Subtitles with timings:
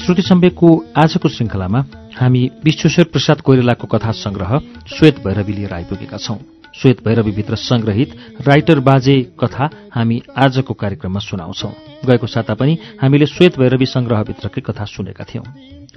[0.00, 1.84] श्रुति सम्वेकको आजको श्रृङ्खलामा
[2.20, 4.58] हामी विश्वेश्वर प्रसाद कोइरालाको कथा संग्रह
[4.96, 6.36] श्वेत भैरवी लिएर आइपुगेका छौं।
[6.74, 8.16] श्वेत भैरवीभित्र संग्रहित
[8.48, 11.68] राइटर बाजे कथा हामी आजको कार्यक्रममा सुनाउँछौ।
[12.06, 15.44] गएको साता पनि हामीले श्वेत भैरवी संग्रहभित्रकै कथा सुनेका थियौं।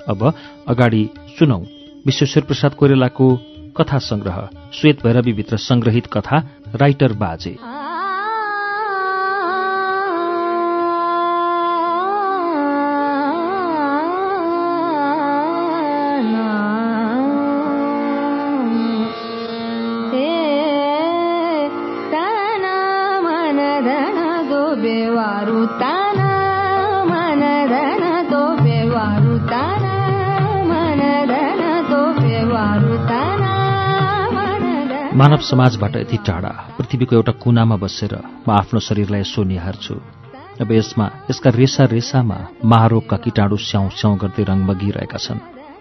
[0.07, 0.33] अब
[0.67, 1.09] अगाडि
[1.39, 1.59] सुनौ
[2.05, 3.35] विश्वेश्वर प्रसाद कोइरालाको
[3.77, 7.57] कथा संग्रह श्वेत भैरवीभित्र संग्रहित कथा राइटर बाजे।
[35.17, 38.13] मानव समाजबाट यति टाढा पृथ्वीको एउटा कुनामा बसेर
[38.47, 39.95] म आफ्नो शरीरलाई यसो निहार्छु
[40.61, 45.39] अब यसमा यसका रेसा रेसामा महारोगका किटाणु स्याउ स्याउ गर्दै रङ बगिरहेका छन्।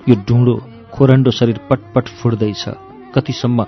[0.08, 0.54] यो डुँडो
[0.92, 2.64] खोरन्डो शरीर पटपट फुट्दैछ।
[3.14, 3.58] कतिसम्म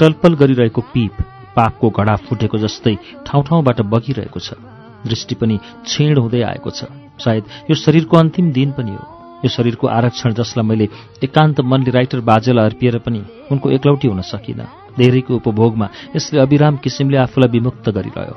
[0.00, 1.14] टलपल गरिरहेको पीप
[1.56, 2.94] पापको घडा फुटेको जस्तै
[3.26, 4.69] ठाउँ ठाउँबाट बगिरहेको छ।
[5.06, 6.84] दृष्टि पनि क्षीण हुँदै आएको छ।
[7.20, 9.04] सायद यो शरीरको अन्तिम दिन पनि हो।
[9.44, 10.88] यो शरीरको आरक्षण जसलाई मैले
[11.24, 13.20] एकान्त मनले राइटर बाजेलाई अर्पिएर पनि
[13.50, 14.66] उनको एकलौटी हुन सकिनँ।
[14.98, 18.36] धेरैको उपभोगमा यसले अविराम किसिमले आफूलाई विमुक्त गरिरह्यो।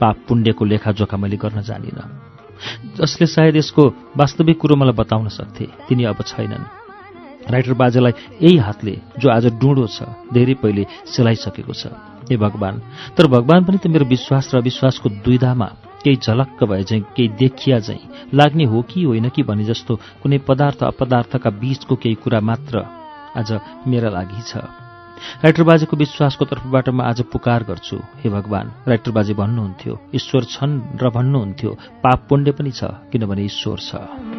[0.00, 2.08] पाप पुण्यको लेखाजोखा मैले गर्न जानिनँ।
[2.96, 3.82] जसले सायद यसको
[4.16, 6.64] वास्तविक कुरो मलाई बताउन सक्थे तिनी अब छैनन्।
[7.50, 11.92] राइटर बाजेलाई यही हातले जो आज डुँडो छ धेरै पहिले सेलाइसकेको छ।
[12.28, 12.80] हे भगवान्
[13.16, 15.68] तर भगवान् पनि त मेरो विश्वास र अविश्वासको दुविधामा
[16.04, 20.38] केही झलक्क भए चाहिँ केही देखिया चाहिँ लाग्ने हो कि होइन कि भने जस्तो कुनै
[20.48, 22.84] पदार्थ अपदार्थका बीचको केही कुरा मात्र
[23.36, 23.52] आज
[23.86, 24.56] मेरा लागि छ।
[25.44, 30.80] राइटर बाजेको विश्वासको तर्फबाट म आज पुकार गर्छु। हे भगवान् राइटर बाजे भन्नुहुन्थ्यो ईश्वर छन्
[30.96, 31.70] र भन्नुहुन्थ्यो
[32.02, 34.29] पाप पुण्य पनि छ किनभने ईश्वर छ।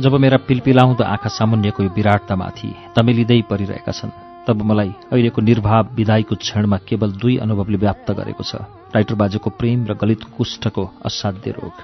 [0.00, 4.14] जब मेरा पिलपिलाउँदो आँखा सामुन्यको यो विराटतामाथि तमेलिँदै परिरहेका छन्
[4.46, 8.62] तब मलाई अहिलेको निर्भाव विदाईको क्षणमा केवल दुई अनुभवले व्याप्त गरेको छ
[8.94, 11.74] राइटर बाजेको प्रेम र गलित कुष्ठको असाध्य रोग।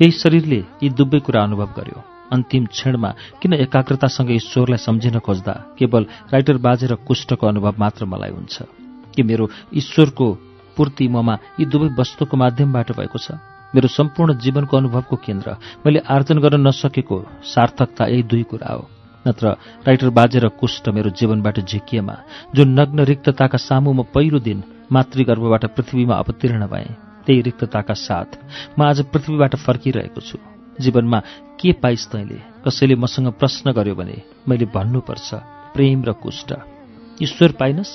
[0.00, 2.00] यही शरीरले यी दुवै कुरा अनुभव गर्यो।
[2.32, 3.10] अन्तिम क्षणमा
[3.42, 6.02] किन एकाग्रतासँग ईश्वरलाई सम्झिन खोज्दा केवल
[6.32, 8.56] राइटर बाजे र कुष्ठको अनुभव मात्र मलाई हुन्छ?
[9.14, 9.44] कि मेरो
[9.74, 10.26] ईश्वरको
[10.76, 13.36] पूर्ति ममा यी दुवै वस्तुको माध्यमबाट भएको छ?
[13.74, 15.56] मेरो सम्पूर्ण जीवनको अनुभवको केन्द्र।
[15.86, 18.88] मैले आर्जन गर्न नसकेको सार्थकता यही दुई कुरा हो।
[19.26, 19.46] नत्र
[19.86, 22.16] राइटर बाजे र कुष्ठ मेरो जीवनबाट झिकिएमा
[22.54, 24.62] जुन नग्न रिक्तताका सामु म पहिलो दिन
[24.92, 26.96] मातृगर्भबाट पृथ्वीमा अवतीर्ण भएँ।
[27.26, 28.28] त्यही रिक्तताका साथ
[28.78, 30.38] म आज पृथ्वीबाट फर्किरहेको छु।
[30.80, 31.18] जीवनमा
[31.60, 32.38] के पाइस् तैँले?
[32.64, 34.16] कसैले मसँग प्रश्न गर्यो भने
[34.48, 35.34] मैले भन्नुपर्छ
[35.74, 36.52] प्रेम र कुष्ठ।
[37.22, 37.92] ईश्वर पाइनस्?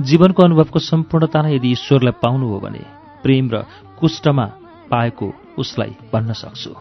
[0.00, 2.82] जीवनको अनुभवको सम्पूर्णता नै यदि ईश्वरलाई पाउनु हो भने
[3.22, 3.66] प्रेम र
[4.00, 4.46] कुष्ठमा
[4.90, 6.74] पाएको उसलाई भन्न सक्छु।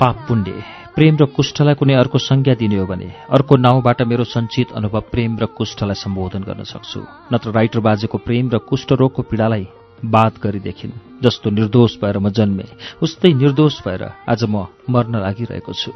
[0.00, 4.72] पाप पुण्य। प्रेम र कुष्ठलाई कुनै अर्को संज्ञा दिने हो भने अर्को नाउँबाट मेरो सञ्चित
[4.74, 7.00] अनुभव प्रेम र कुष्ठलाई सम्बोधन गर्न सक्छु।
[7.32, 9.66] नत्र राइटर बाजेको प्रेम र कुष्ठ रोगको पीडालाई
[10.04, 12.66] बात गरिदेखिन् जस्तो निर्दोष भएर म जन्मे
[12.98, 15.92] उस्तै निर्दोष भएर आज म मर्न लागिरहेको छु।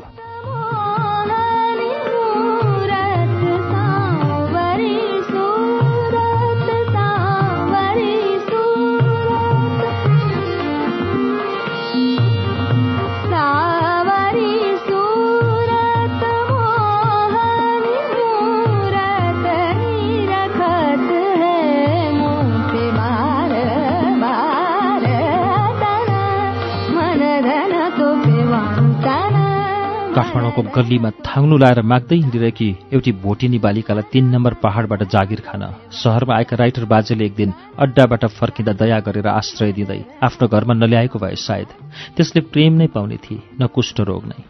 [30.52, 36.36] काठमाडौँको गल्लीमा थाङ्नु लाएर माग्दै हिँडिरहेकी एउटी भोटिनी बालिकालाई तीन नम्बर पहाडबाट जागिर खान सहरमा
[36.36, 41.36] आएका राइटर बाजेले एक दिन अड्डाबाट फर्किँदा दया गरेर आश्रय दिँदै आफ्नो घरमा नल्याएको भए
[41.40, 41.68] सायद
[42.16, 44.40] त्यसले प्रेम नै पाउने थिए न कुष्ठ रोग नै।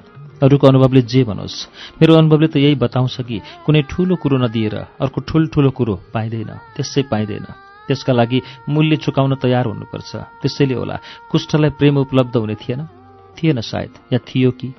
[0.43, 1.59] अरूको अनुभवले जे भनोस्
[2.03, 7.03] मेरो अनुभवले त यही बताउँछ कि कुनै ठूलो कुरो नदिएर अर्को ठुल्ठुलो कुरो पाइँदैन त्यसै
[7.07, 7.47] पाइँदैन।
[7.87, 8.39] त्यसका लागि
[8.69, 10.11] मूल्य चुकाउन तयार हुनुपर्छ।
[10.43, 10.97] त्यसैले होला
[11.31, 12.81] कुष्ठलाई प्रेम उपलब्ध हुने थिएन?
[13.39, 14.75] थिएन सायद या थियो कि?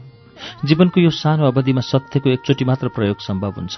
[0.66, 3.76] जीवनको यो सानो अवधिमा सत्यको एकचोटि मात्र प्रयोग सम्भव हुन्छ।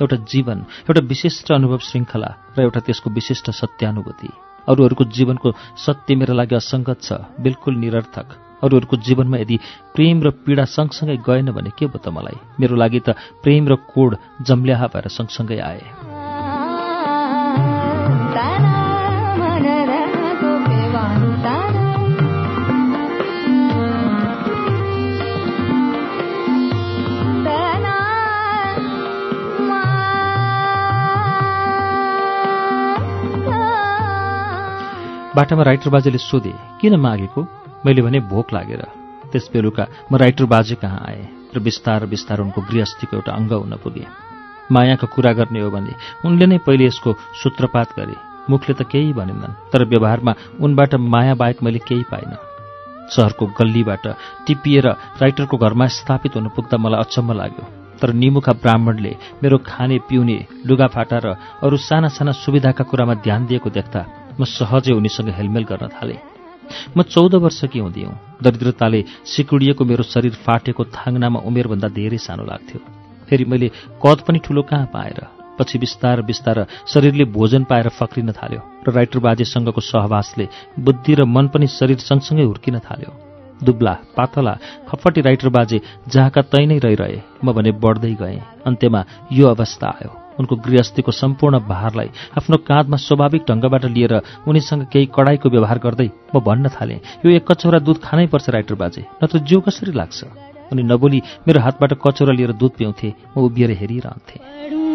[0.00, 0.58] एउटा जीवन
[0.88, 4.28] एउटा विशिष्ट अनुभव श्रृङ्खला र एउटा त्यसको विशिष्ट सत्यानुभूति।
[4.68, 8.28] अरूहरूको जीवनको सत्य मेरो लागि असङ्गत छ बिल्कुल निरर्थक।
[8.64, 9.56] अरूहरूको जीवनमा यदि
[9.94, 12.36] प्रेम र पीडा सँगसँगै गएन भने के भयो त मलाई?
[12.60, 16.15] मेरो लागि त प्रेम र कोड जम्ल्याहा भएर सँगसँगै आए।
[35.36, 37.40] बाटामा राइटर बाजेले सोधे किन मागेको?
[37.84, 38.82] मैले भने भोक लागेर।
[39.32, 43.74] त्यस बेलुका म राइटर बाजे कहाँ आएँ र बिस्तार बिस्तार उनको गृहस्थीको एउटा अङ्ग हुन
[43.84, 44.04] पुगे।
[44.72, 45.92] मायाको कुरा गर्ने हो भने
[46.24, 47.10] उनले नै पहिले यसको
[47.42, 48.16] सूत्रपात गरे।
[48.48, 50.32] मुखले त केही भनेनन् तर व्यवहारमा
[50.64, 52.40] उनबाट माया बाहेक मैले केही पाइनँ।
[53.12, 54.04] सहरको गल्लीबाट
[54.46, 54.86] टिपिएर
[55.20, 57.64] राइटरको घरमा स्थापित हुनु पुग्दा मलाई अचम्म लाग्यो।
[58.00, 59.12] तर निमुखा ब्राह्मणले
[59.42, 64.00] मेरो खाने पिउने लुगाफाटा र अरू साना साना सुविधाका कुरामा ध्यान दिएको देख्दा
[64.38, 66.20] म सहजै उनीसँग हेलमेल गर्न थालेँ।
[66.96, 68.12] म चौध वर्षकी हुँदियौँ
[68.42, 72.80] दरिद्रताले सिकुडिएको मेरो शरीर फाटेको थाङ्नामा उमेरभन्दा धेरै सानो लाग्थ्यो।
[73.28, 73.68] फेरि मैले
[74.02, 75.20] कद पनि ठुलो कहाँ पाएर
[75.58, 80.48] पछि बिस्तार बिस्तार शरीरले भोजन पाएर फक्रिन थाल्यो र राइटर बाजेसँगको सहवासले
[80.78, 83.12] बुद्धि र मन पनि शरीर सँगसँगै हुर्किन थाल्यो।
[83.64, 84.52] दुब्ला पातला
[84.88, 85.80] खफटी राइटर बाजे
[86.12, 91.58] जहाँका तै नै रहिरहे म भने बढ्दै गएँ। अन्त्यमा यो अवस्था आयो। उनको गृहस्थीको सम्पूर्ण
[91.68, 94.14] भारलाई आफ्नो काँधमा स्वाभाविक ढङ्गबाट लिएर
[94.48, 98.74] उनीसँग केही कडाईको व्यवहार गर्दै म भन्न थालेँ यो एक कचौरा दुध खानै पर्छ राइटर
[98.74, 100.24] बाजे। नत्र जिउ कसरी लाग्छ?
[100.72, 104.85] उनी नबोली मेरो हातबाट कचौरा लिएर दुध पिउँथे म उभिएर हेरिरहन्थेँ।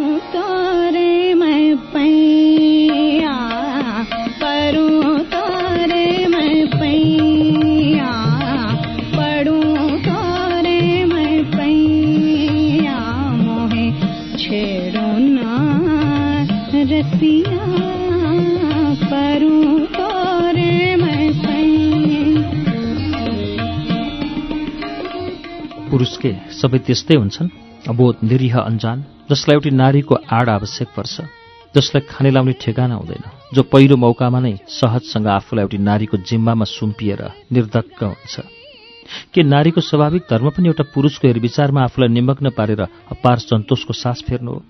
[17.21, 17.65] रसिया
[19.11, 22.39] पढूं तोरे मैं पैया
[25.91, 27.49] पुरुष के सबै त्यस्तै हुन्छन्।
[27.89, 28.97] अबोध निरीह अन्जान
[29.31, 31.15] जसलाई एउटी नारीको आड आवश्यक पर्छ
[31.75, 33.23] जसलाई खाने लाउने ठेगाना हुँदैन
[33.53, 37.21] जो पहिलो मौकामा नै सहजसँग आफूलाई एउटी नारीको जिम्मामा सुम्पिएर
[37.53, 38.35] निर्धक्क हुन्छ।
[39.33, 44.51] के नारीको स्वाभाविक धर्म पनि एउटा पुरुषको हेरविचारमा आफूलाई निमग्न पारेर अपार सन्तोषको सास फेर्नु
[44.51, 44.61] हो?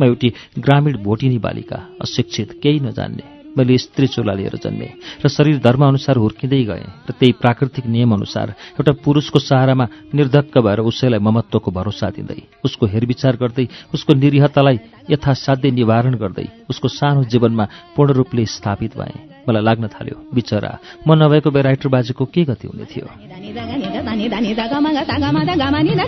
[0.00, 5.58] म एउटी ग्रामीण भोटिनी बालिका अशिक्षित केही नजान्ने। मैले स्त्री चोला लिएर जन्मेँ र शरीर
[5.62, 12.10] धर्मअनुसार हुर्किँदै गएँ र त्यही प्राकृतिक नियमअनुसार एउटा पुरुषको सहारामा निर्धक्क भएर उसैलाई ममत्वको भरोसा
[12.10, 14.78] दिँदै उसको हेरविचार गर्दै उसको निरीहतालाई
[15.10, 17.64] यथासाध्य निवारण गर्दै उसको सानो जीवनमा
[17.94, 20.72] पूर्ण रूपले स्थापित भएँ। मलाई लाग्न थाल्यो बिचरा
[21.06, 23.06] म नभएको भए राइटर बाजेको के गति हुने थियो
[25.64, 26.04] गामा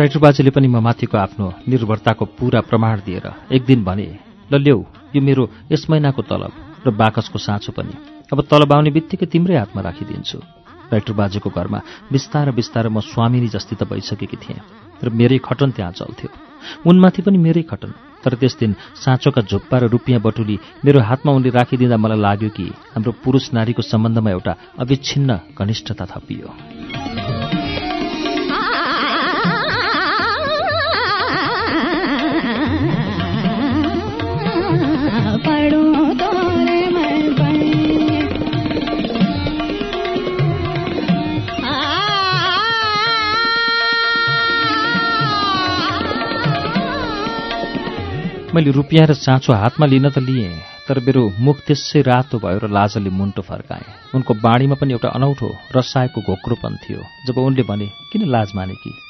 [0.00, 4.06] राइटर बाजेले पनि म माथिको आफ्नो निर्भरताको पूरा प्रमाण दिएर एक दिन भने
[4.48, 6.52] ल यो मेरो यस महिनाको तलब
[6.86, 7.92] र बाकसको साँचो पनि।
[8.32, 10.38] अब तलब आउने बित्तिकै तिम्रै हातमा राखिदिन्छु
[10.92, 14.64] राइटर बाजेको घरमा बिस्तार बिस्तार म स्वामिनी जस्ती त भइसकेकी थिएँ
[15.04, 16.28] र मेरै खटन त्यहाँ चल्थ्यो
[16.88, 17.92] उनमाथि पनि मेरै खटन।
[18.24, 18.72] तर त्यस दिन
[19.04, 22.66] साँचोका झुप्पा र रुपियाँ बटुली मेरो हातमा उनले राखिदिँदा मलाई लाग्यो कि
[22.96, 26.48] हाम्रो पुरुष नारीको सम्बन्धमा एउटा अविच्छिन्न घनिष्ठता थपियो।
[48.54, 50.50] मैले रुपियाँ र चाँचो हातमा लिन त लिएँ
[50.88, 55.48] तर मेरो मुख त्यसै रातो भयो र लाजले मुन्टो फर्काएँ। उनको बाणीमा पनि एउटा अनौठो
[55.76, 59.09] रसाएको घोक्रोपन थियो जब उनले भने किन लाज माने कि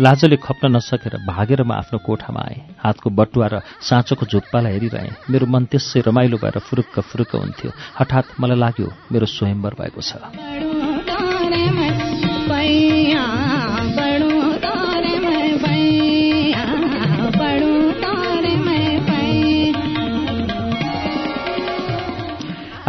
[0.00, 5.46] लाजले खप्न नसकेर भागेर म आफ्नो कोठामा आएँ। हातको बटुवा र साँचोको झुप्पालाई हेरिरहेँ। मेरो
[5.46, 10.69] मन त्यसै रमाइलो भएर फुरुक्क फुरुक्क हुन्थ्यो। हठात मलाई लाग्यो मेरो स्वयम्वर भएको छ।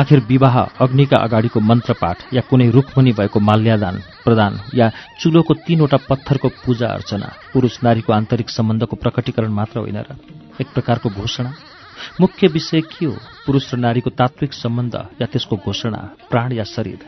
[0.01, 4.87] आखिर विवाह अग्निका अगाडिको मन्त्रपाठ या कुनै रुखमुनि भएको माल्यादान प्रदान या
[5.19, 10.15] चुलोको तीनवटा पत्थरको पूजा अर्चना पुरुष नारीको आन्तरिक सम्बन्धको प्रकटीकरण मात्र होइन र
[10.61, 11.51] एक प्रकारको घोषणा।
[12.21, 13.15] मुख्य विषय के हो?
[13.45, 16.99] पुरुष र नारीको तात्विक सम्बन्ध या त्यसको घोषणा प्राण या शरीर?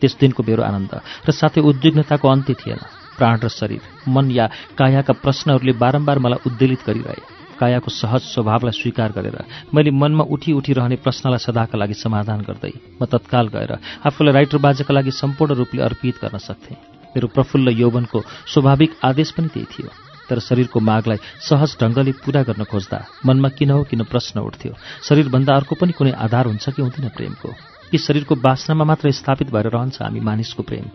[0.00, 0.92] त्यस दिनको मेरो आनन्द
[1.28, 2.80] र साथै उद्विग्नताको अन्त्य थिएन।
[3.18, 4.46] प्राण र शरीर मन या
[4.78, 9.38] कायाका प्रश्नहरूले बारम्बार मलाई उद्वेलित गरिरहे। कायाको सहज स्वभावलाई स्वीकार गरेर
[9.74, 13.72] मैले मनमा उठी उठिरहने प्रश्नलाई सदाका लागि समाधान गर्दै म तत्काल गएर
[14.06, 16.76] आफूलाई राइटर बाजेका लागि सम्पूर्ण रूपले अर्पित गर्न सक्थेँ।
[17.10, 18.18] मेरो प्रफुल्ल यौवनको
[18.54, 19.90] स्वाभाविक आदेश पनि त्यही थियो।
[20.30, 24.72] तर शरीरको मागलाई सहज ढङ्गले पूरा गर्न खोज्दा मनमा किन हो किन प्रश्न उठ्थ्यो?
[25.08, 27.48] शरीरभन्दा अर्को पनि कुनै आधार हुन्छ कि हुँदैन प्रेमको?
[27.90, 30.86] कि शरीरको बासनामा मात्र स्थापित भएर रहन्छ हामी मानिसको प्रेम।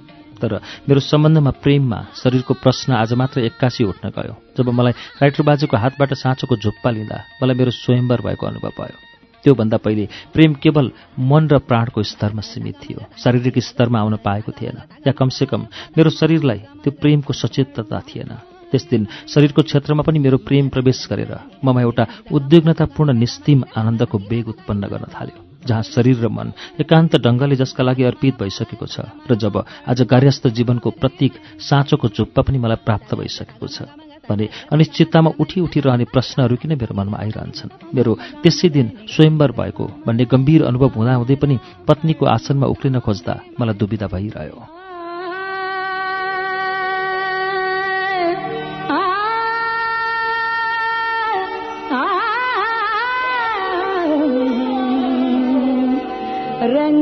[0.42, 5.78] तर मेरो सम्बन्धमा प्रेममा शरीरको प्रश्न आज मात्र एक्कासी उठ्न गयो। जब मलाई राइटर बाजेको
[5.78, 8.98] हातबाट साँचोको झुप्पा लिँदा मलाई मेरो स्वयम्वर भएको अनुभव भयो।
[9.44, 14.82] त्योभन्दा पहिले प्रेम केवल मन र प्राणको स्तरमा सीमित थियो। शारीरिक स्तरमा आउन पाएको थिएन।
[15.08, 15.62] या कमसेकम
[15.98, 18.34] मेरो शरीरलाई त्यो प्रेमको सचेतता थिएन।
[18.72, 24.48] त्यस दिन शरीरको क्षेत्रमा पनि मेरो प्रेम प्रवेश गरेर ममा एउटा उद्विग्नतापूर्ण निस्तिम आनन्दको वेग
[24.50, 29.36] उत्पन्न गर्न थाल्यो। जहाँ शरीर र मन एकान्त ढङ्गले जसका लागि अर्पित भइसकेको छ र
[29.36, 33.88] जब आज कार्यस्थ जीवनको प्रतीक साँचोको झुप्पा पनि मलाई प्राप्त भइसकेको छ
[34.30, 37.70] भने अनिश्चिततामा उठी उठिरहने प्रश्नहरू किन मेरो मनमा आइरहन्छन्?
[37.94, 41.56] मेरो त्यसै दिन स्वयम्वर भएको भन्ने गम्भीर अनुभव हुँदाहुँदै पनि
[41.88, 44.75] पत्नीको आसनमा उक्लिन खोज्दा मलाई दुविधा भइरह्यो।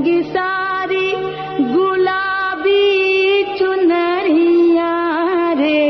[0.07, 1.11] सारी
[1.73, 2.81] गुलाबी
[3.57, 4.91] चुनरिया
[5.59, 5.81] रे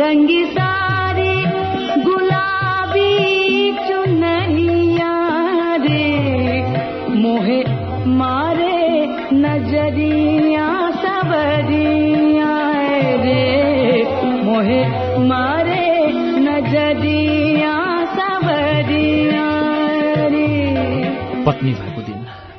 [0.00, 0.63] रंग सारी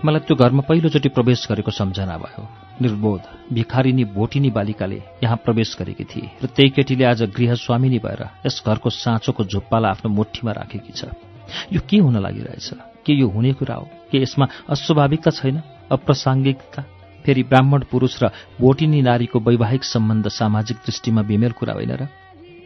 [0.06, 2.44] मलाई त्यो घरमा पहिलोचोटि प्रवेश गरेको सम्झना भयो।
[2.82, 3.22] निर्बोध
[3.54, 8.90] भिखारिनी भोटिनी बालिकाले यहाँ प्रवेश गरेकी थिए र त्यही केटीले आज गृहस्वामिनी भएर यस घरको
[8.90, 11.10] साँचोको झुप्पालाई आफ्नो मुठीमा राखेकी छ।
[11.74, 12.70] यो के हुन लागिरहेछ?
[13.06, 13.90] के यो हुने कुरा हो?
[14.12, 15.58] के यसमा अस्वाभाविकता छैन?
[15.90, 16.82] अप्रासङ्गिकता?
[17.26, 18.30] फेरि ब्राह्मण पुरुष र
[18.62, 22.08] भोटिनी नारीको वैवाहिक सम्बन्ध सामाजिक दृष्टिमा बेमेल कुरा होइन र?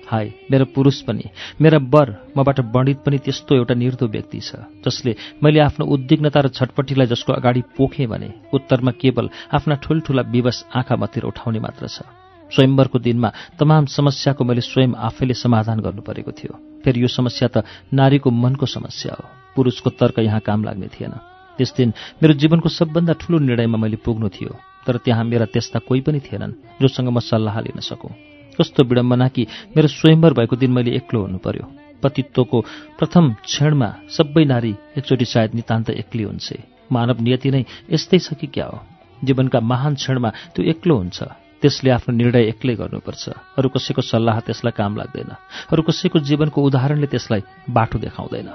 [0.10, 1.24] हाय मेरो पुरुष पनि
[1.62, 6.48] मेरा वर मबाट वर्णित पनि त्यस्तो एउटा निर्दो व्यक्ति छ जसले मैले आफ्नो उद्विग्नता र
[6.50, 12.02] छटपट्टिलाई जसको अगाडि पोखेँ भने उत्तरमा केवल आफ्ना ठुल्ठुला विवश आँखा मतिर उठाउने मात्र छ।
[12.50, 17.64] स्वयम्वरको दिनमा तमाम समस्याको मैले स्वयं आफैले समाधान गर्नु परेको थियो। फेरि यो समस्या त
[17.94, 19.26] नारीको मनको समस्या हो।
[19.56, 21.14] पुरुषको तर्क यहाँ काम लाग्ने थिएन।
[21.58, 26.02] त्यस दिन मेरो जीवनको सबभन्दा ठूलो निर्णयमा मैले पुग्नु थियो तर त्यहाँ मेरा त्यस्ता कोही
[26.02, 29.48] पनि थिएनन् जोसँग म सल्लाह लिन सकौँ। कस्तो विडम्बना कि
[29.78, 31.66] मेरो स्वयम्वर भएको दिन मैले एक्लो हुनु पर्यो।
[32.04, 32.62] पतित्वको
[33.00, 38.48] प्रथम क्षणमा सबै नारी एकचोटि सायद नितान्त एक्लै हुन्छे। मानव नियति नै यस्तै छ कि
[38.48, 38.80] क्या हो?
[39.24, 41.24] जीवनका महान क्षणमा त्यो एक्लो हुन्छ।
[41.62, 45.32] त्यसले आफ्नो निर्णय एक्लै गर्नुपर्छ। अरू कसैको सल्लाह त्यसलाई काम लाग्दैन।
[45.72, 48.48] अरू कसैको जीवनको उदाहरणले त्यसलाई बाटो देखाउँदैन।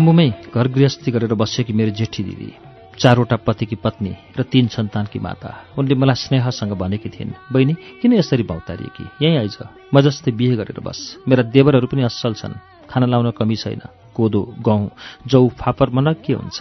[0.00, 2.48] एलम्बुमै घर गृहस्थी गरेर बसेकी मेरो जेठी दिदी
[2.96, 8.44] चारवटा पतिकी पत्नी र तीन सन्तानकी माता उनले मलाई स्नेहसँग भनेकी थिइन् बहिनी किन यसरी
[8.48, 9.04] भौतारिएकी?
[9.20, 9.56] यहीँ आइज।
[9.92, 12.56] म जस्तै बिहे गरेर बस। मेरा देवरहरू पनि असल छन्।
[12.88, 13.82] खाना लाउन कमी छैन।
[14.16, 14.88] कोदो गहुँ
[15.28, 16.58] जौ फापर मन के हुन्छ?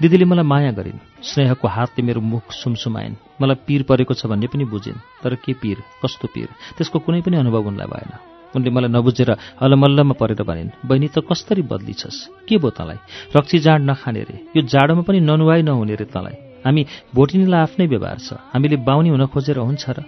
[0.00, 4.64] दिदीले मलाई माया गरिन्। स्नेहको हातले मेरो मुख सुमसुमाइन्। मलाई पीर परेको छ भन्ने पनि
[4.72, 5.84] बुझिन्। तर के पीर?
[6.00, 6.48] कस्तो पीर?
[6.76, 11.62] त्यसको कुनै पनि अनुभव उनलाई भएन। उनले मलाई नबुझेर अलमल्लमा परेर भनिन् बहिनी त कसरी
[11.62, 12.28] बदलिछस्?
[12.48, 12.96] के भयो तँलाई?
[13.36, 18.18] रक्सी जाँड नखाने रे। यो जाडोमा पनि ननुवाई नहुने रे तँलाई। हामी भोटिनीलाई आफ्नै व्यवहार
[18.18, 20.02] छ। हामीले बाहुनी हुन खोजेर हुन्छ र।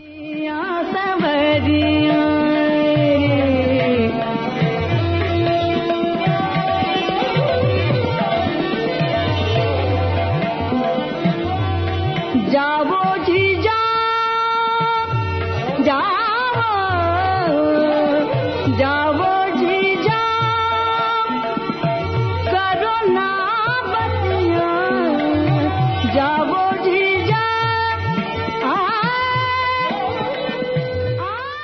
[15.80, 16.10] जा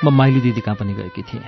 [0.07, 1.43] म माइली दिदी कहाँ पनि गएकी थिएँ।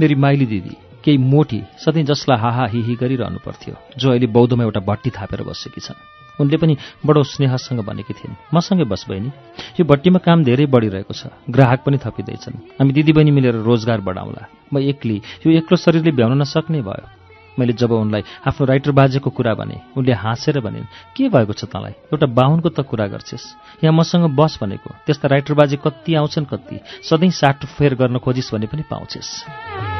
[0.00, 4.80] मेरी माइली दिदी केही मोटी सधैँ जसलाई हाहा हिही गरिरहनु पर्थ्यो जो अहिले बौद्धमा एउटा
[4.80, 6.00] भट्टी थापेर बसेकी छन्।
[6.40, 9.28] उनले पनि बडो स्नेहसँग भनेकी थिइन् मसँगै बस बहिनी
[9.76, 14.78] यो भट्टीमा काम धेरै बढिरहेको छ ग्राहक पनि थपिँदैछन्। हामी दिदीबहिनी मिलेर रोजगार बढाउँला। म
[14.80, 17.19] एक्लै यो एक्लो शरीरले भ्याउन नसक्ने भयो।
[17.60, 21.92] मैले जब उनलाई आफ्नो राइटर बाजेको कुरा भने उनले हाँसेर भनिन् के भएको छ तँलाई?
[22.08, 23.44] एउटा बाहुनको त कुरा गर्छेस्।
[23.84, 28.66] यहाँ मसँग बस भनेको त्यस्ता राइटर बाजे कति आउँछन् कति सधैँ साटफेर गर्न खोजिस् भने
[28.66, 29.99] पनि पाउँछेस्।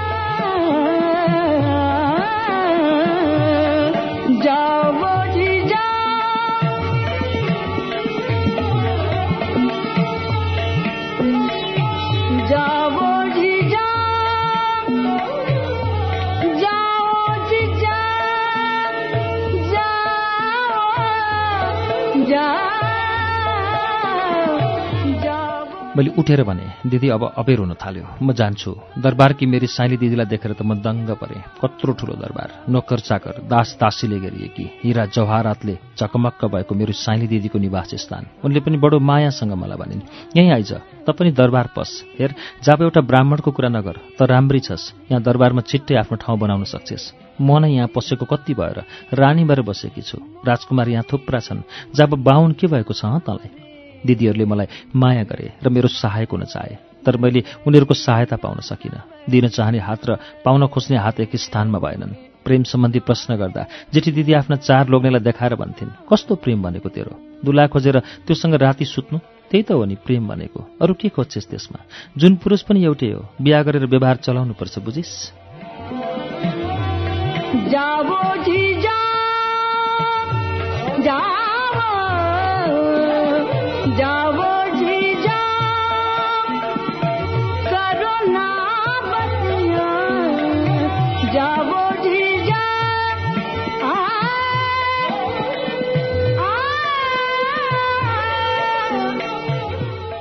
[25.90, 28.70] मैले उठेर भने दिदी अब अबेर हुन थाल्यो। म जान्छु।
[29.02, 33.74] दरबारकी मेरी साइली दिदीलाई देखेर त म दङ्ग परेँ। कत्रो ठुलो दरबार। नोकर चाकर दास
[33.74, 39.50] दासीले गरिएकी हिरा जवाहरातले चकमक्क भएको मेरो साइली दिदीको निवास स्थान। उनले पनि बडो मायासँग
[39.50, 40.06] मलाई भनिन्
[40.38, 40.72] यहीँ आइज
[41.06, 45.62] त पनि दरबार पस। हेर जब एउटा ब्राह्मणको कुरा नगर त राम्री छस्। यहाँ दरबारमा
[45.66, 48.78] छिट्टै आफ्नो ठाउँ बनाउन सक्छेस्। म नै यहाँ पसेको कति भएर
[49.10, 51.66] रानी भएर बसेकी छु। राजकुमार यहाँ थुप्रा छन्।
[51.98, 53.69] जब बाहुन के भएको छ तँलाई?
[54.06, 54.66] दिदीहरूले मलाई
[54.96, 56.76] माया गरे र मेरो सहायक हुन चाहे
[57.06, 61.78] तर मैले उनीहरूको सहायता पाउन सकिनँ। दिन चाहने हात र पाउन खोज्ने हात एक स्थानमा
[61.78, 62.12] भएनन्।
[62.44, 67.40] प्रेम सम्बन्धी प्रश्न गर्दा जेठी दिदी आफ्ना चार लोग्नेलाई देखाएर भन्थिन् कस्तो प्रेम भनेको तेरो?
[67.44, 69.18] दुला खोजेर त्योसँग राति सुत्नु?
[69.50, 71.84] त्यही त हो नि प्रेम भनेको। अरू के खोज्छेस् त्यसमा?
[72.18, 75.32] जुन पुरुष पनि एउटै हो बिहा गरेर व्यवहार चलाउनु पर्छ बुझिस्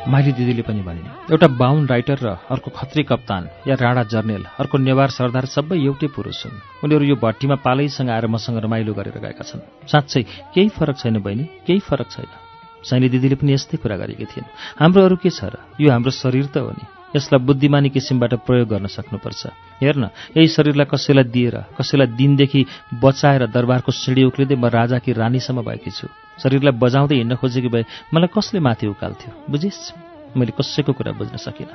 [0.10, 4.78] माइली दिदीले पनि भनिन् एउटा बाहुन राइटर र अर्को खत्री कप्तान या राणा जर्नेल अर्को
[4.78, 9.44] नेवार सरदार सबै एउटै पुरुष हुन्। उनीहरू यो भट्टीमा पालैसँग आएर मसँग रमाइलो गरेर गएका
[9.44, 12.49] छन्। साँच्चै केही फरक छैन बहिनी केही फरक छैन।
[12.84, 14.48] साइली दिदीले पनि यस्तै कुरा गरेकी थिइन्।
[14.80, 15.60] हाम्रो अरू के छ र?
[15.82, 19.42] यो हाम्रो शरीर त हो नि। यसलाई बुद्धिमानी किसिमबाट प्रयोग गर्न सक्नुपर्छ।
[19.82, 20.04] हेर्न
[20.38, 22.66] यही शरीरलाई कसैलाई दिएर कसैलाई दिनदेखि
[23.02, 27.84] बचाएर दरबारको सिँढी उक्लिँदै म राजा कि रानीसम्म भएकी छु। शरीरलाई बजाउँदै हिँड्न खोजेकी भए
[28.14, 29.32] मलाई कसले माथि उकाल्थ्यो?
[29.50, 30.09] बुझिस्?
[30.38, 31.74] मैले कसैको कुरा बुझ्न सकिनँ।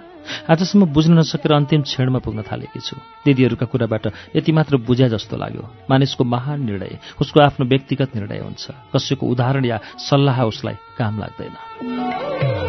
[0.51, 5.65] आजसम्म बुझ्न नसकेर अन्तिम क्षणमा पुग्न थालेकी छु। दिदीहरूका कुराबाट यति मात्र बुझ्या जस्तो लाग्यो।
[5.91, 8.65] मानिसको महान निर्णय उसको आफ्नो व्यक्तिगत निर्णय हुन्छ।
[8.95, 12.64] कसैको उदाहरण या सल्लाह उसलाई काम लाग्दैन।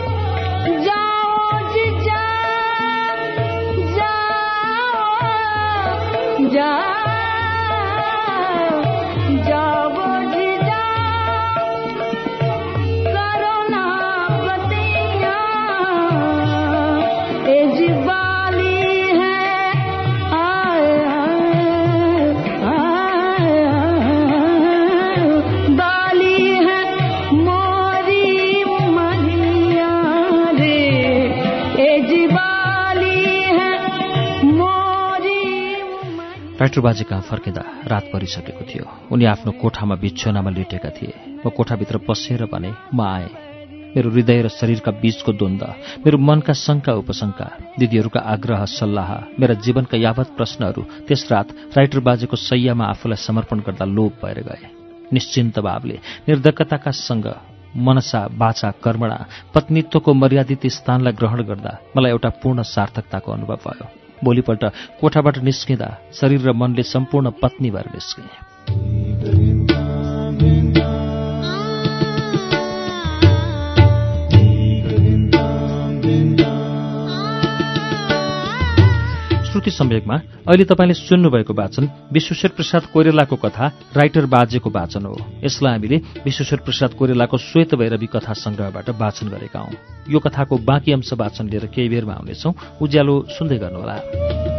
[36.66, 41.14] मनिया राइटर बाजे कहाँ फर्किँदा रात परिसकेको थियो। उनी आफ्नो कोठामा बिछोनामा लेटेका थिए।
[41.46, 43.30] म कोठाभित्र पसेर भने म आएँ।
[43.94, 45.62] मेरो हृदय र शरीरका बीचको द्वन्द
[46.06, 51.48] मेरो मनका शङ्का उपशङ्का दिदीहरूका आग्रह सल्लाह मेरा जीवनका यावत प्रश्नहरू त्यस रात
[51.78, 54.66] राइटर बाजेको सैयामा आफूलाई समर्पण गर्दा लोभ भएर गए।
[55.14, 57.28] निश्चिन्त भावले निर्धकताका सँग
[57.78, 59.18] मनसा बाचा कर्मणा
[59.54, 64.66] पत्नीत्वको मर्यादित स्थानलाई ग्रहण गर्दा मलाई एउटा पूर्ण सार्थकताको अनुभव भयो। भोलिपल्ट
[65.02, 67.92] कोठाबाट निस्किँदा शरीर र मनले सम्पूर्ण पत्नी भएर
[79.66, 85.74] श्रुति सम्वेकमा अहिले तपाईँले सुन्नुभएको वाचन विश्वेश्वर प्रसाद कोइरेलाको कथा राइटर बाजेको वाचन हो। यसलाई
[85.74, 89.74] हामीले विश्वेश्वर प्रसाद कोइरेलाको श्वेत भैरवी कथा संग्रहबाट वाचन गरेका हौं।
[90.10, 94.55] यो कथाको बाँकी अंश वाचन लिएर केही बेरमा आउनेछौ। उज्यालो सुन्दै गर्नुहोला।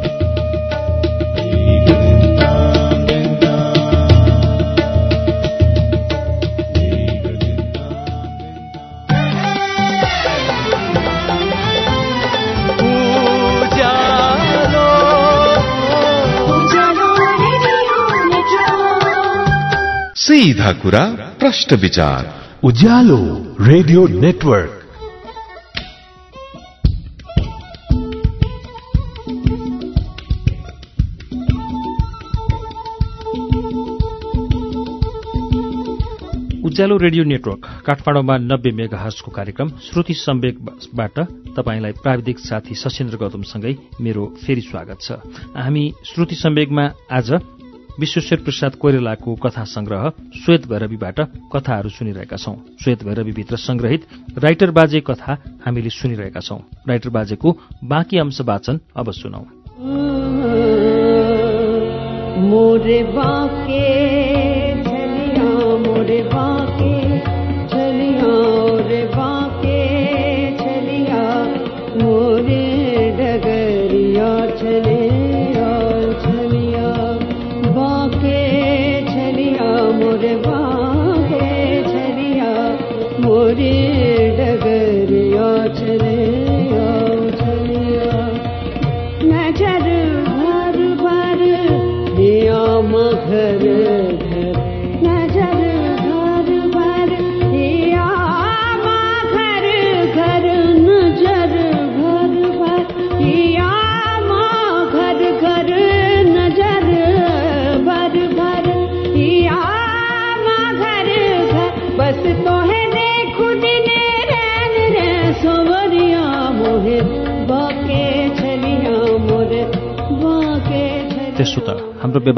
[20.26, 21.00] सीधा कुरा
[21.38, 22.22] प्रश्न विचार।
[22.64, 23.18] Ujyaalo
[23.60, 24.72] radio network.
[36.64, 41.18] Ujyaalo radio network काठमाडौँमा नब्बे मेगाहर्सको कार्यक्रम श्रुति सम्वेकबाट
[41.56, 45.12] तपाईँलाई प्राविधिक साथी सशेन्द्र गौतमसँगै मेरो फेरि स्वागत छ।
[45.56, 47.32] हामी श्रुति सम्वेगमा आज
[48.00, 50.12] विश्वेश्वर प्रसाद कोइरालाको कथा संग्रह
[50.44, 51.20] श्वेत भैरवीबाट
[51.56, 52.54] कथाहरू सुनिरहेका छौं।
[52.85, 54.06] श्वेत भैरवीभित्र संग्रहित
[54.38, 59.44] राइटर बाजे कथा हामीले सुनिरहेका छौं। राइटर बाजेको बाँकी अंश वाचन अब सुनौ।
[62.40, 64.16] मोरे बाके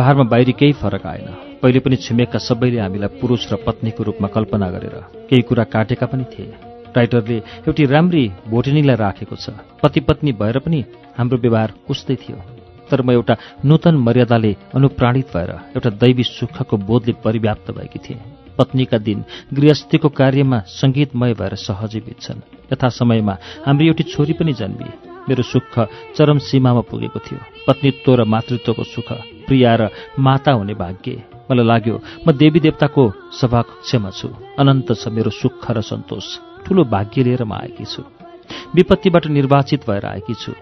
[0.08, 4.68] व्यवहारमा बाहिरी केही फरक आएन। पहिले पनि छिमेकका सबैले हामीलाई पुरुष र पत्नीको रूपमा कल्पना
[4.72, 4.96] गरेर
[5.28, 6.48] केही कुरा काटेका पनि थिए।
[6.96, 7.36] राइटरले
[7.68, 9.52] एउटी राम्री भोटिनीलाई राखेको छ।
[9.84, 10.80] पति पत्नी भएर पनि
[11.12, 12.36] हाम्रो व्यवहार उस्तै थियो।
[12.88, 13.36] तर म एउटा
[13.68, 18.20] नूतन मर्यादाले अनुप्राणित भएर एउटा दैवी सुखको बोधले परिव्याप्त भएकी थिएँ।
[18.56, 19.18] पत्नीका दिन
[19.52, 23.34] गृहस्थीको कार्यमा सङ्गीतमय भएर सहजै बित्छन् यथा समयमा
[23.66, 25.74] हाम्रो एउटी छोरी पनि जन्मी। मेरो सुख
[26.16, 29.08] चरम सीमामा पुगेको थियो। पत्नीत्व र मातृत्वको सुख
[29.46, 29.82] प्रिया र
[30.18, 31.12] माता हुने भाग्य।
[31.48, 36.26] मलाई लाग्यो म देवी देवताको सभाकक्षमा छु। अनन्त छ मेरो सुख र सन्तोष।
[36.64, 38.02] ठूलो भाग्य लिएर म आएकी छु।
[38.74, 40.52] विपत्तिबाट निर्वाचित भएर आएकी छु।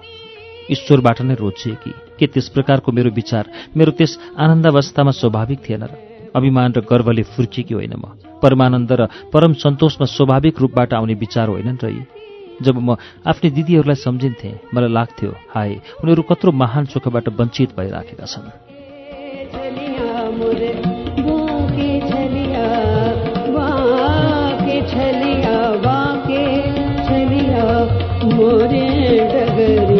[0.71, 3.45] ईश्वरबाट नै रोजिएकी के त्यस प्रकारको मेरो विचार
[3.77, 5.93] मेरो त्यस आनन्दावस्थामा स्वाभाविक थिएन र
[6.35, 9.03] अभिमान र गर्वले फुर्किएकी होइन म। परमानन्द र
[9.33, 12.03] परम सन्तोषमा स्वाभाविक रूपबाट आउने विचार होइनन् र यी
[12.63, 15.71] जब म आफ्नै दिदीहरूलाई सम्झिन्थेँ मलाई लाग्थ्यो हाय
[16.03, 18.49] उनीहरू कत्रो महान सुखबाट वञ्चित भइराखेका छन्।
[28.37, 29.96] मोरे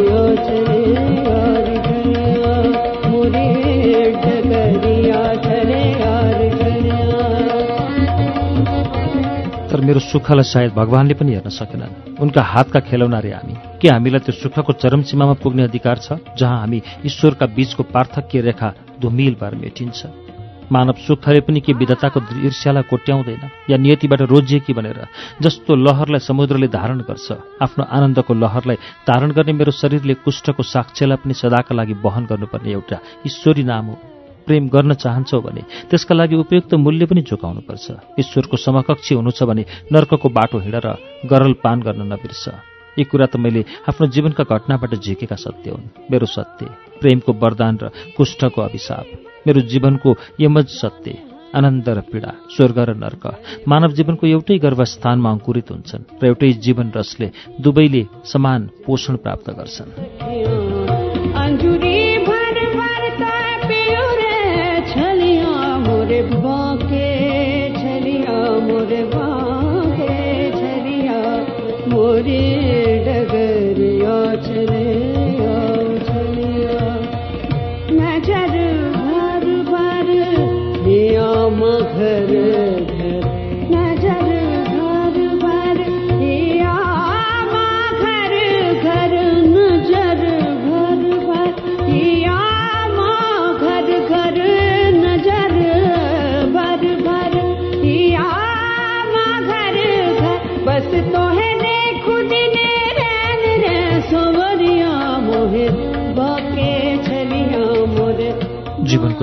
[9.87, 14.35] मेरो सुखलाई सायद भगवानले पनि हेर्न सकेनन्। उनका हातका खेलौना रे हामी। के हामीलाई त्यो
[14.35, 18.69] सुखको चरम सीमामा पुग्ने अधिकार छ जहाँ हामी ईश्वरका बीचको पार्थक्य रेखा
[18.99, 20.01] धुमिल भएर मेटिन्छ?
[20.67, 22.19] मानव सुखले पनि के विधताको
[22.51, 24.99] ईर्ष्यालाई कोट्याउँदैन या नियतिबाट रोजिएकी भनेर
[25.39, 31.35] जस्तो लहरलाई समुद्रले धारण गर्छ आफ्नो आनन्दको लहरलाई धारण गर्ने मेरो शरीरले कुष्ठको साक्ष्यलाई पनि
[31.39, 34.16] सदाका लागि वहन गर्नुपर्ने एउटा ईश्वरी नाम हो।
[34.47, 37.87] प्रेम गर्न चाहन्छौ भने त्यसका लागि उपयुक्त मूल्य पनि चुकाउनुपर्छ
[38.21, 40.87] ईश्वरको समकक्षी हुनु छ भने नर्कको बाटो हिँडेर
[41.27, 42.45] गरल पान गर्न नबिर्स।
[42.99, 46.67] यी कुरा त मैले आफ्नो जीवनका घटनाबाट झिकेका सत्य हुन्। मेरो सत्य
[47.01, 47.85] प्रेमको वरदान र
[48.17, 49.07] कुष्ठको अभिशाप।
[49.47, 51.13] मेरो जीवनको यमज सत्य
[51.55, 53.25] आनन्द र पीडा स्वर्ग र नर्क।
[53.69, 57.29] मानव जीवनको एउटै गर्भस्थानमा अङ्कुरित हुन्छन् र एउटै जीवन रसले
[57.61, 60.76] दुवैले समान पोषण प्राप्त गर्छन्।
[72.17, 72.45] मोरे
[73.07, 75.57] डगरिया छलिया
[76.07, 76.87] छलिया
[77.99, 78.55] नजर
[78.95, 80.09] भर भर
[80.87, 82.33] दिया मघर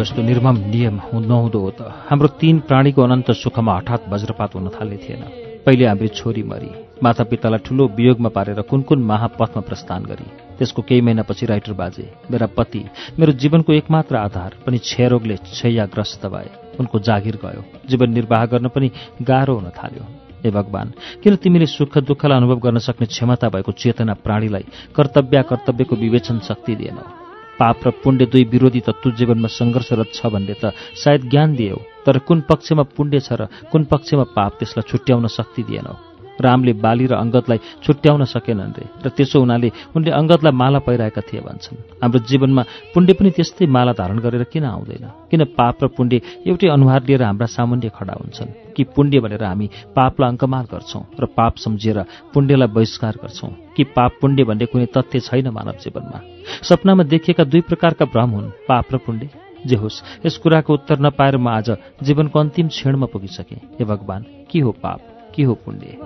[0.03, 4.97] यस्तो निर्मम नियम नहुँदो हो त। हाम्रो तीन प्राणीको अनन्त सुखमा हठात वज्रपात हुन थाल्ने
[4.97, 5.21] थिएन।
[5.63, 6.71] पहिले हाम्रो छोरी मरी।
[7.03, 10.27] मातापितालाई ठूलो वियोगमा पारेर कुन कुन महापथमा प्रस्थान गरी।
[10.59, 12.83] त्यसको केही महिनापछि राइटर बाजे मेरा पति
[13.19, 18.91] मेरो जीवनको एकमात्र आधार पनि क्षयरोगले क्षयग्रस्त भए। उनको जागिर गयो। जीवन निर्वाह गर्न पनि
[19.21, 20.05] गाह्रो हुन थाल्यो।
[20.43, 25.95] हे भगवान किन तिमीले सुख दुःखलाई अनुभव गर्न सक्ने क्षमता भएको चेतना प्राणीलाई कर्तव्य कर्तव्यको
[25.95, 27.22] विवेचन शक्ति दिएनौ?
[27.59, 32.17] पाप र पुण्य दुई विरोधी तत्व जीवनमा सङ्घर्षरत छ भन्ने त सायद ज्ञान दियौ तर
[32.27, 37.13] कुन पक्षमा पुण्य छ र कुन पक्षमा पाप त्यसलाई छुट्याउन शक्ति दिएनौ रामले बाली र
[37.13, 42.63] अङ्गतलाई छुट्याउन सकेनन् रे। र त्यसो हुनाले उनले अङ्गतलाई माला पहिराएका थिए भन्छन्। हाम्रो जीवनमा
[42.93, 45.05] पुण्य पनि त्यस्तै माला धारण गरेर किन आउँदैन?
[45.29, 48.73] किन पाप र पुण्य एउटै अनुहार लिएर हाम्रा सामुन्य खडा हुन्छन्?
[48.75, 51.99] कि पुण्य भनेर हामी पापलाई अङ्कमाल गर्छौँ र पाप सम्झिएर
[52.33, 53.51] पुण्यलाई बहिष्कार गर्छौँ?
[53.75, 56.19] कि पाप पुण्य भन्ने कुनै तथ्य छैन मानव जीवनमा?
[56.63, 59.29] सपनामा देखिएका दुई प्रकारका भ्रम हुन् पाप र पुण्य
[59.65, 61.69] जे होस् यस कुराको उत्तर नपाएर म आज
[62.03, 65.12] जीवनको अन्तिम क्षणमा पुगिसकेँ। हे भगवान् के हो पाप?
[65.35, 65.97] के हो पुण्य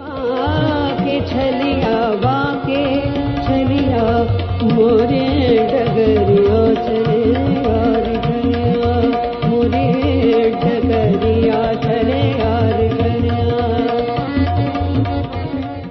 [4.74, 5.26] मोरे
[5.72, 7.17] डगरिया चले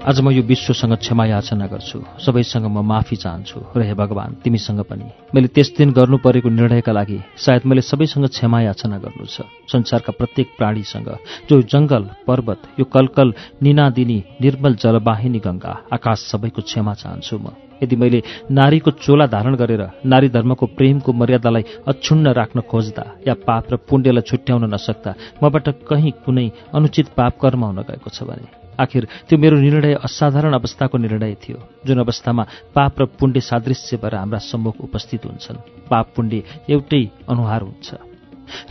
[0.07, 4.81] आज म यो विश्वसँग क्षमा याचना गर्छु। सबैसँग म माफी चाहन्छु। र हे भगवान् तिमीसँग
[4.87, 9.43] पनि। मैले त्यस दिन गर्नु परेको निर्णयका लागि सायद मैले सबैसँग क्षमा याचना गर्नु छ।
[9.67, 11.11] संसारका प्रत्येक प्राणीसँग
[11.51, 17.97] जो जङ्गल पर्वत यो कलकल निनादिनी निर्मल जलवाहिनी गङ्गा आकाश सबैको क्षमा चाहन्छु म। यदि
[17.99, 23.77] मैले नारीको चोला धारण गरेर नारी धर्मको प्रेमको मर्यादालाई अक्षुण्ण राख्न खोज्दा या पाप र
[23.91, 26.47] पुण्यलाई छुट्याउन नसक्दा मबाट कहीँ कुनै
[26.79, 31.59] अनुचित पाप कर्म हुन गएको छ भने। आखिर त्यो मेरो निर्णय असाधारण अवस्थाको निर्णय थियो
[31.87, 35.57] जुन अवस्थामा पाप र पुण्य सादृश्य भएर हाम्रा सम्मुख उपस्थित हुन्छन्।
[35.91, 37.95] पाप पुण्य एउटै अनुहार हुन्छ।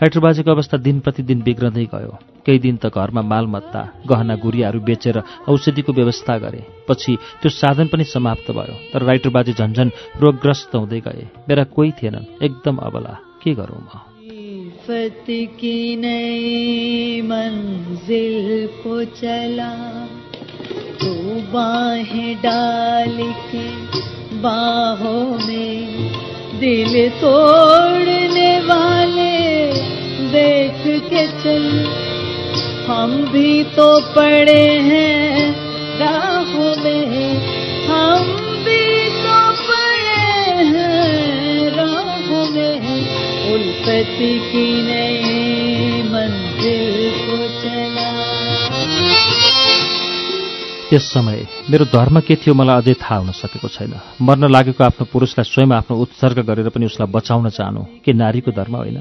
[0.02, 5.24] राइटर बाजेको अवस्था दिन प्रतिदिन बिग्रँदै गयो। केही दिन त घरमा मालमत्ता गहना गुरियाहरू बेचेर
[5.50, 9.92] औषधिको व्यवस्था गरे। पछि त्यो साधन पनि समाप्त भयो तर राइटर बाजे झन्झन
[10.22, 14.05] रोगग्रस्त हुँदै गए। मेरा कोही थिएनन्। एकदम अबला। के गरौँ म?
[14.88, 15.26] फत
[15.60, 19.72] की नई मंजिल को चला।
[21.02, 21.14] तो
[21.54, 23.18] बाहें डाल
[23.52, 23.66] के
[24.38, 25.78] बाहों में
[26.60, 29.36] दिल तोड़ने वाले
[30.32, 31.66] देख के चल।
[32.88, 35.15] हम भी तो पड़े हैं
[50.90, 55.06] त्यस समय मेरो धर्म के थियो मलाई अझै थाहा हुन सकेको छैन। मर्न लागेको आफ्नो
[55.14, 58.98] पुरुषलाई स्वयं आफ्नो उत्सर्ग गरेर पनि उसलाई बचाउन चाहनु के नारीको धर्म होइन।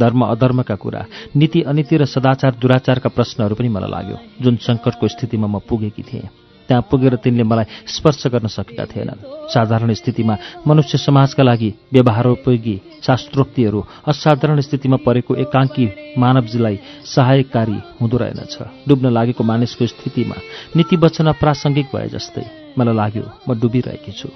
[0.00, 1.04] धर्म अधर्मका कुरा
[1.36, 6.43] नीति अनीति र सदाचार दुराचारका प्रश्नहरू पनि मलाई लाग्यो जुन सङ्कटको स्थितिमा म पुगेकी थिएँ।
[6.68, 9.20] त्यहाँ पुगेर तिनले मलाई स्पर्श गर्न सकेका थिएनन्।
[9.52, 10.34] साधारण स्थितिमा
[10.66, 15.86] मनुष्य समाजका लागि व्यवहारोपयोगी शास्त्रोक्तिहरू असाधारण स्थितिमा परेको एकाङ्की
[16.18, 18.56] मानवजीलाई सहायकारी हुँदो रहेनछ।
[18.88, 20.36] डुब्न लागेको मानिसको स्थितिमा
[20.76, 22.44] नीति वचन अप्रासङ्गिक भए जस्तै
[22.78, 24.28] मलाई लाग्यो म डुबिरहेकी छु।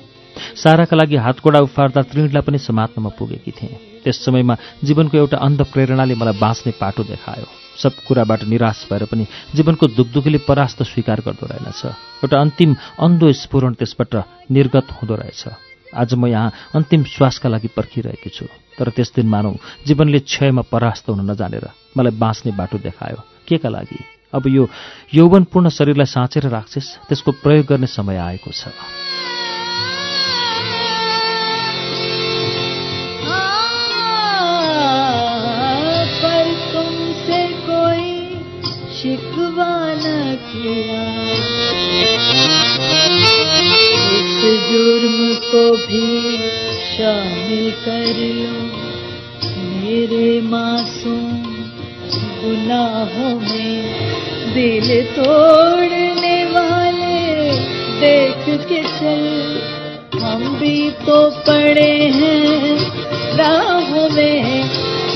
[0.62, 5.60] साराका लागि हातकोडा उफार्दा तृणलाई पनि समात्न म पुगेकी थिएँ। त्यस समयमा जीवनको एउटा अन्ध
[5.72, 11.46] प्रेरणाले मलाई बाँच्ने पाटो देखायो। सब कुराबाट निराश भएर पनि जीवनको दुखदुखीले परास्त स्वीकार गर्दो
[11.46, 11.82] रहेनछ।
[12.22, 14.14] एउटा अन्तिम अन्धो स्फुरण त्यसबाट
[14.50, 15.42] निर्गत हुँदो रहेछ।
[15.94, 18.46] आज म यहाँ अन्तिम श्वासका लागि पर्खिरहेकी छु
[18.78, 19.52] तर त्यस दिन मानौ
[19.86, 23.98] जीवनले क्षयमा परास्त हुन नजानेर मलाई बाँच्ने बाटो देखायो। के का लागि?
[24.28, 24.68] अब यो
[25.14, 28.68] यौवनपूर्ण शरीरलाई साँचेर राख्छेस त्यसको प्रयोग गर्ने समय आएको छ।
[45.54, 46.38] को भी
[46.96, 48.78] शामिल कर लो।
[49.58, 51.42] मेरे मासूम
[52.42, 53.94] गुनाहों में
[54.54, 57.18] दिल तोड़ने वाले
[58.00, 59.24] देख के चल।
[60.22, 62.78] हम भी तो पड़े हैं
[63.36, 64.62] राहों में।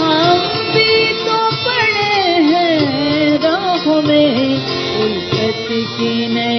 [0.01, 0.39] हम
[0.75, 4.55] भी तो पड़े हैं राहों में।
[5.03, 6.52] उल्फत की नई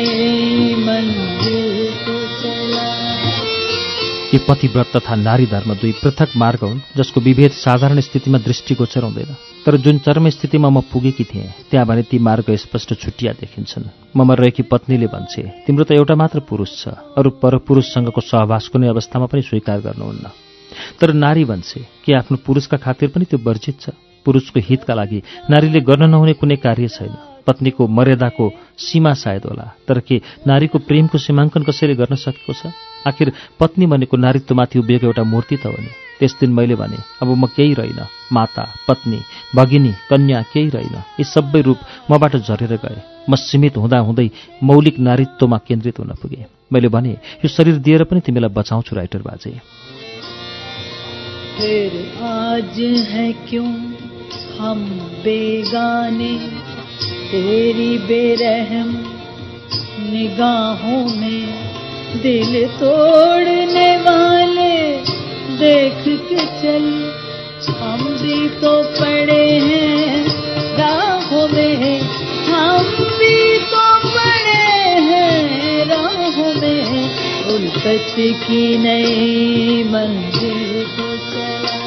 [4.34, 9.36] यी पतिव्रत तथा नारी धर्म दुई पृथक मार्ग हुन् जसको विभेद साधारण स्थितिमा दृष्टिगोचर हुँदैन
[9.65, 13.86] तर जुन चरम स्थितिमा म पुगेकी थिएँ त्यहाँ भने ती मार्ग स्पष्ट छुट्टिया देखिन्छन्।
[14.17, 19.26] ममा रहेकी पत्नीले भन्छे तिम्रो त एउटा मात्र पुरुष छ अरू परपुरुषसँगको सहवास कुनै अवस्थामा
[19.30, 20.26] पनि स्वीकार गर्नुहुन्न
[20.98, 23.89] तर नारी भन्छे कि आफ्नो पुरुषका खातिर पनि त्यो वर्जित छ?
[24.26, 29.99] पुरुषको हितका लागि नारीले गर्न नहुने कुनै कार्य छैन। पत्नीको मर्यादाको सीमा सायद होला। तर
[29.99, 32.73] के नारीको प्रेमको सीमाङ्कन कसैले गर्न सकेको छ?
[33.08, 37.27] आखिर पत्नी भनेको नारीत्वमाथि उभिएको एउटा मूर्ति त हो नि। त्यस दिन मैले भने अब
[37.27, 39.19] म केही रहेन। माता पत्नी
[39.56, 41.77] भगिनी कन्या केही रहेन। यी सबै रूप
[42.12, 44.29] मबाट झरेर गए। म सीमित हुँदा हुँदै
[44.63, 49.51] मौलिक नारीत्वमा केन्द्रित हुन पुगे। मैले भने यो शरीर दिएर पनि तिमीलाई बचाउँछु राइटर बाजे।
[51.58, 51.91] फिर
[52.23, 52.79] आज
[53.10, 53.93] है क्यों?
[54.60, 54.86] हम
[55.23, 56.38] बेगाने
[57.34, 58.89] तेरी बेरहम
[60.00, 61.72] निगाहों में
[62.22, 64.98] दिल तोड़ने वाले
[65.58, 67.13] देख के चल।
[67.80, 70.26] हम भी तो पड़े हैं
[70.78, 72.00] राहों में।
[72.46, 74.69] हम भी तो पड़े
[75.00, 77.04] हैं राहों में।
[77.48, 81.83] उल्फत की नई मंजिल को चला।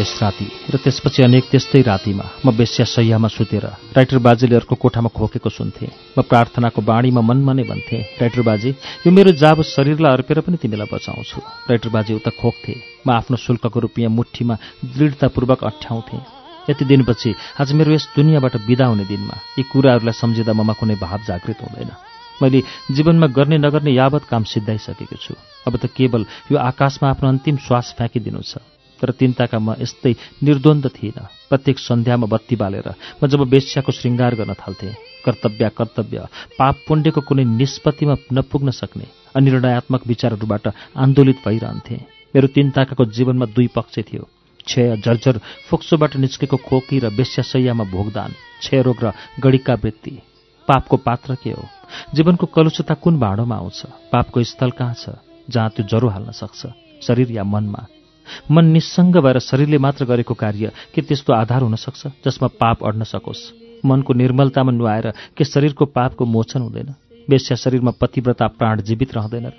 [0.00, 5.12] त्यस राति र त्यसपछि अनेक त्यस्तै रातिमा म बेस्या सैयामा सुतेर राइटर बाजेले अर्को कोठामा
[5.12, 8.70] खोकेको सुन्थेँ। म प्रार्थनाको बाणीमा मनमा नै भन्थेँ राइटर बाजे
[9.04, 13.76] यो मेरो जाब शरीरलाई अर्पेर पनि तिमीलाई बचाउँछु। राइटर बाजे उता खोक्थे। म आफ्नो शुल्कको
[13.76, 14.54] रुपियाँ मुठीमा
[14.88, 16.24] दृढतापूर्वक अठ्याउँथेँ।
[16.72, 21.20] यति दिनपछि आज मेरो यस दुनियाँबाट विदा हुने दिनमा यी कुराहरूलाई सम्झिँदा ममा कुनै भाव
[21.28, 21.92] जागृत हुँदैन।
[22.40, 22.64] मैले
[22.96, 25.36] जीवनमा गर्ने नगर्ने यावत काम सिद्धाइसकेको छु।
[25.68, 28.64] अब त केवल यो आकाशमा आफ्नो अन्तिम श्वास फ्याँकिदिनु छ।
[29.00, 32.88] तर तिनताका म यस्तै निर्द्वन्द थिइनँ। प्रत्येक सन्ध्यामा बत्ती बालेर
[33.22, 36.18] म जब बेस्याको श्रृङ्गार गर्न थाल्थेँ कर्तव्य कर्तव्य
[36.58, 40.64] पाप पुण्यको कुनै निष्पत्तिमा नपुग्न सक्ने अनिर्णयात्मक विचारहरूबाट
[40.96, 41.96] आन्दोलित भइरहन्थे।
[42.34, 44.28] मेरो तिनताकाको जीवनमा दुई पक्ष थियो।
[44.66, 50.10] क्षय जर्जर फोक्सोबाट निस्केको खोकी र बेस्यासैयामा भोगदान क्षयरोग र गणिका वृत्ति।
[50.68, 51.64] पापको पात्र के हो?
[52.14, 53.80] जीवनको कलुषता कुन भाँडोमा आउँछ?
[54.12, 55.18] पापको स्थल कहाँ छ
[55.50, 56.66] जहाँ त्यो जरो हाल्न सक्छ?
[57.02, 57.86] शरीर या मनमा?
[58.50, 63.04] मन निस्सङ्ग भएर शरीरले मात्र गरेको कार्य के त्यस्तो आधार हुन सक्छ जसमा पाप अड्न
[63.04, 63.42] सकोस्?
[63.86, 66.94] मनको निर्मलतामा नुहाएर के शरीरको पापको मोचन हुँदैन?
[67.28, 69.52] वेश्या शरीरमा पतिव्रता प्राण जीवित रहँदैन र।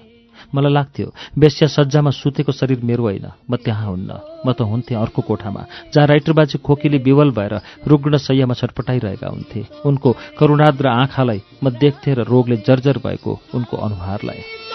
[0.56, 4.12] मलाई लाग्थ्यो वेश्या सज्जामा सुतेको शरीर मेरो होइन म त्यहाँ हुन्न
[4.46, 7.54] म त हुन्थेँ अर्को कोठामा जहाँ राइटरबाजी खोकीले विवल भएर
[7.88, 14.71] रुग्ण शैयामा छटपटाइरहेका हुन्थे। उनको करुणाद्र आँखालाई म देख्थेँ र रोगले जर्जर भएको उनको अनुहारलाई।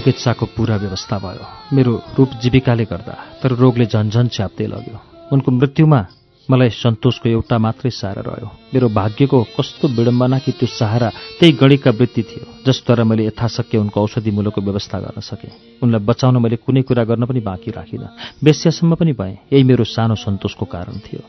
[0.08, 4.98] चिकित्साको पूरा व्यवस्था भयो। मेरो रूप जीविकाले गर्दा तर रोगले झन्झन च्याप्दै लग्यो।
[5.36, 6.00] उनको मृत्युमा
[6.48, 11.92] मलाई सन्तोषको एउटा मात्रै सहारा रह्यो। मेरो भाग्यको कस्तो विडम्बना कि त्यो सहारा त्यही गणितका
[11.92, 15.52] वृत्ति थियो जसद्वारा मैले यथाशक्य उनको औषधि मूल्यको व्यवस्था गर्न सकेँ।
[15.84, 18.08] उनलाई बचाउन मैले कुनै कुरा गर्न पनि बाँकी राखिनँ।
[18.40, 21.20] बेस्यासम्म पनि भएँ यही मेरो सानो सन्तोषको कारण थियो।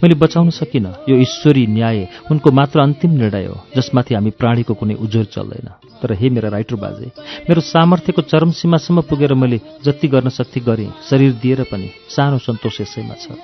[0.00, 4.94] मैले बचाउन सकिनँ। यो ईश्वरी न्याय उनको मात्र अन्तिम निर्णय हो जसमाथि हामी प्राणीको कुनै
[4.96, 7.10] उजुर चल्दैन। तर हे मेरा राइटर बाजे।
[7.48, 12.80] मेरो सामर्थ्यको चरम सीमासम्म पुगेर मैले जति गर्न सक्थेँ गरेँ शरीर दिएर पनि सानो सन्तोष
[12.80, 13.38] यसैमा छ।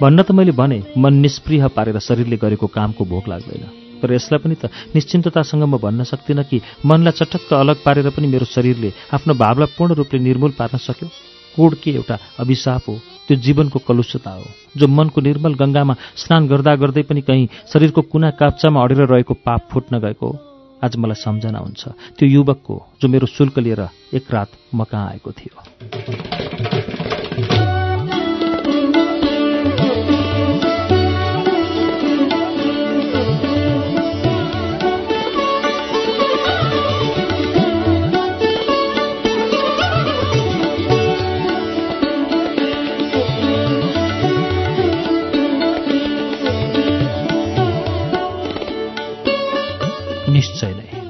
[0.00, 3.64] भन्न त मैले भने मन निष्प्रिय पारेर शरीरले गरेको कामको भोग लाग्दैन।
[4.02, 8.44] तर यसलाई पनि त निश्चिन्ततासँग म भन्न सक्दिनँ कि मनलाई चटक्क अलग पारेर पनि मेरो
[8.44, 11.08] शरीरले आफ्नो भावलाई पूर्ण रूपले निर्मूल पार्न सक्यो।
[11.56, 12.94] कोड के एउटा अभिशाप हो?
[13.28, 14.44] त्यो जीवनको कलुषता हो।
[14.76, 19.68] जो मनको निर्मल गङ्गामा स्नान गर्दा गर्दै पनि कहीँ शरीरको कुना काप्चामा अडेर रहेको पाप
[19.72, 20.51] फुट्न गएको हो।
[20.82, 21.82] आज मलाई सम्झना हुन्छ।
[22.18, 23.82] त्यो युवकको जो मेरो शुल्क लिएर
[24.14, 26.31] एक रात म कहाँ आएको थियो।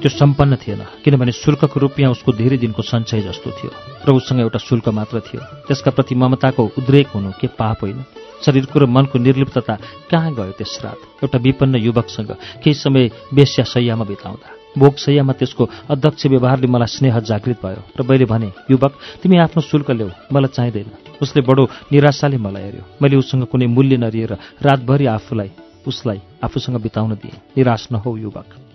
[0.03, 3.71] त्यो सम्पन्न थिएन किनभने शुल्कको रुपियाँ उसको धेरै दिनको सञ्चय जस्तो थियो।
[4.03, 8.03] र उसँग एउटा शुल्क मात्र थियो। त्यसका प्रति ममताको उद्रेक हुनु के पाप होइन?
[8.43, 9.75] शरीरको र मनको निर्लिप्तता
[10.11, 10.99] कहाँ गयो त्यस रात?
[11.23, 14.93] एउटा विपन्न युवकसँग केही समय बेस्या शैयामा बिताउँदा। भोग
[15.39, 20.35] त्यसको अध्यक्ष व्यवहारले मलाई स्नेह जागृत भयो र मैले भने युवक तिमी आफ्नो शुल्क ल्याऊ
[20.35, 21.63] मलाई चाहिँदैन। उसले बडो
[21.95, 25.51] निराशाले मलाई हेऱ्यो। मैले उसँग कुनै मूल्य नरिएर रातभरि आफूलाई
[25.87, 28.72] उसलाई आफूसँग बिताउन दिएँ। निराश नहो युवक।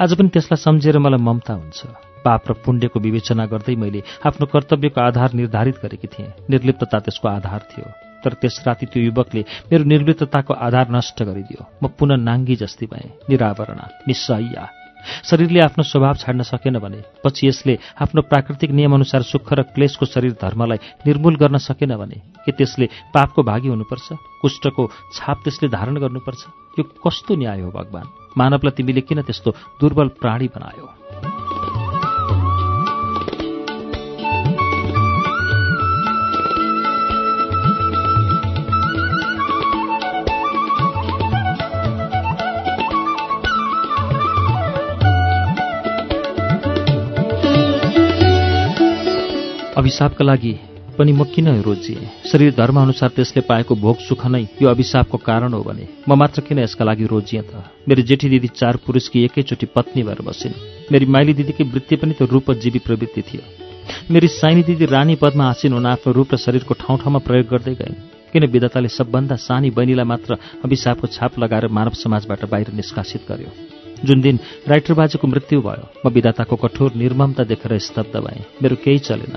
[0.00, 1.80] आज पनि त्यसलाई सम्झेर मलाई ममता हुन्छ।
[2.24, 7.60] पाप र पुण्यको विवेचना गर्दै मैले आफ्नो कर्तव्यको आधार निर्धारित गरेकी थिएँ। निर्लिप्तता त्यसको आधार
[7.70, 7.86] थियो।
[8.24, 13.10] तर त्यस राति त्यो युवकले मेरो निर्लिप्तताको आधार नष्ट गरिदियो। म पुनः नाङ्गी जस्ती भएँ।
[13.28, 14.83] निरावरणा निस्सह्या
[15.24, 20.32] शरीरले आफ्नो स्वभाव छाड्न सकेन भने पछि यसले आफ्नो प्राकृतिक नियमअनुसार सुख र क्लेशको शरीर
[20.42, 24.12] धर्मलाई निर्मूल गर्न सकेन भने के त्यसले पापको भागी हुनुपर्छ?
[24.42, 26.42] कुष्ठको छाप त्यसले धारण गर्नुपर्छ?
[26.78, 28.08] यो कस्तो न्याय हो भगवान्?
[28.38, 29.50] मानवलाई तिमीले किन त्यस्तो
[29.80, 31.03] दुर्बल प्राणी बनायो?
[49.84, 50.52] अभिशापका लागि
[50.98, 55.60] पनि म किन रोजिएँ शरीर धर्मअनुसार त्यसले पाएको भोग सुख नै यो अभिशापको कारण हो
[55.60, 57.60] भने म मात्र किन यसका लागि रोजिएँ त?
[57.84, 60.56] मेरो जेठी दिदी चार पुरुषकी एकैचोटि पत्नी भएर बसिन्।
[60.88, 63.42] मेरी माइली दिदीकी वृत्ति पनि त रूपजीवी प्रवृत्ति थियो।
[64.08, 67.74] मेरी साइनी दिदी रानी पदमा आसिन हुन आफ्नो रूप र शरीरको ठाउँ ठाउँमा प्रयोग गर्दै
[67.76, 68.00] गइन्।
[68.32, 73.73] किन विधाताले सबभन्दा सानी बहिनीलाई मात्र अभिशापको छाप लगाएर मानव समाजबाट बाहिर निष्कासित गर्यो?
[74.04, 74.38] जुन दिन
[74.68, 79.36] राइटर बाजेको मृत्यु भयो म विधाताको कठोर निर्ममता देखेर स्तब्ध भएँ। मेरो केही चलेन।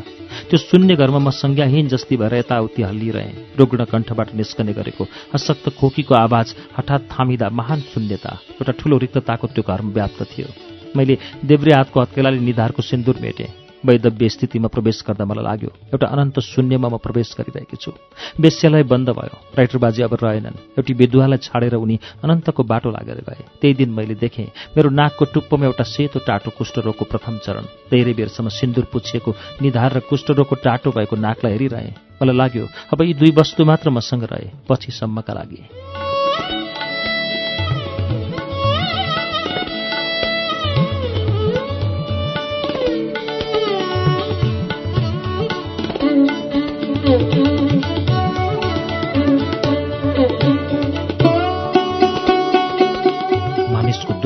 [0.50, 6.16] त्यो शून्य घरमा म संज्ञाहीन जस्ती भएर यताउति हल्लिरहेँ। रुग्ण कण्ठबाट निस्कने गरेको अशक्त खोकीको
[6.16, 10.48] आवाज हठात थामिँदा महान शून्यता एउटा ठूलो रिक्तताको त्यो घरमा व्याप्त थियो।
[10.96, 16.40] मैले देब्रे हातको हत्केलाले निधारको सिन्दुर मेटेँ। वैदव्य स्थितिमा प्रवेश गर्दा मलाई लाग्यो एउटा अनन्त
[16.44, 17.92] शून्यमा म प्रवेश गरिरहेकी छु।
[18.40, 23.42] वेश्यालय बन्द भयो। राइटर बाजी अब रहेनन्। एउटी विधुवालाई छाडेर उनी अनन्तको बाटो लागेर गए।
[23.62, 28.50] त्यही दिन मैले देखेँ मेरो नाकको टुप्पोमा एउटा सेतो टाटो कुष्ठरोगको प्रथम चरण। धेरै बेरसम्म
[28.50, 29.32] सिन्दुर पुछिएको
[29.62, 34.24] निधार र कुष्ठरोगको टाटो भएको नाकलाई हेरिरहेँ। मलाई लाग्यो अब यी दुई वस्तु मात्र मसँग
[34.24, 35.62] रहे पछिसम्मका लागि।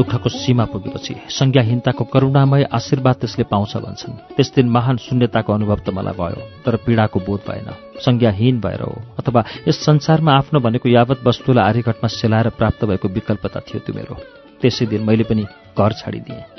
[0.02, 5.90] दुःखको सीमा पुगेपछि संज्ञाहीनताको करुणामय आशीर्वाद त्यसले पाउँछ भन्छन्। त्यस दिन महान शून्यताको अनुभव त
[5.94, 7.70] मलाई भयो तर पीडाको बोध भएन।
[8.02, 13.60] संज्ञाहीन भएर हो अथवा यस संसारमा आफ्नो भनेको यावत वस्तुलाई आर्यघटमा सेलाएर प्राप्त भएको विकल्पता
[13.62, 14.16] थियो त्यो मेरो
[14.62, 15.46] त्यसै दिन मैले पनि
[15.78, 16.51] घर छाडिदिएँ।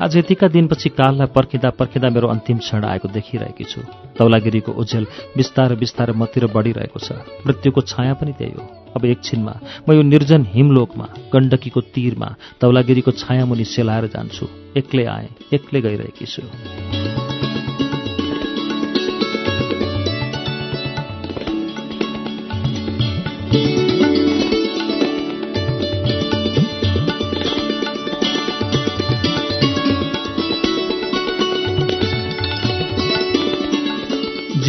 [0.00, 3.80] आज यतिका दिनपछि काललाई पर्खिँदा पर्खिँदा मेरो अन्तिम क्षण आएको देखिरहेकी छु।
[4.18, 5.06] तौलागिरीको ओझेल
[5.36, 7.12] बिस्तार बिस्तार मतिर बढिरहेको छ।
[7.46, 8.64] मृत्युको छाया पनि त्यही हो।
[8.96, 9.54] अब एकछिनमा
[9.88, 16.26] म यो निर्जन हिमलोकमा गण्डकीको तीरमा तौलागिरीको छाया मुनि सेलाएर जान्छु। एक्लै आएँ एक्लै गइरहेकी
[16.26, 17.19] छु।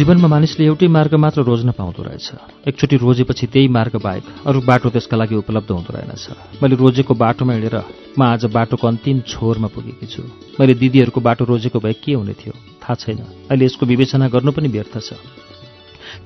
[0.02, 4.90] जीवनमा मानिसले एउटै मार्ग मात्र रोज्न पाउँदो रहेछ। एकचोटि रोजेपछि त्यही मार्ग बाहेक अरू बाटो
[4.90, 7.76] त्यसका लागि उपलब्ध हुँदो रहेनछ। मैले रोजेको बाटोमा हिँडेर
[8.18, 10.22] म आज बाटोको अन्तिम छोरमा पुगेकी छु।
[10.58, 12.54] मैले दिदीहरूको बाटो रोजेको भए के हुने थियो?
[12.82, 15.14] थाहा छैन। अहिले यसको विवेचना गर्नु पनि व्यर्थ छ।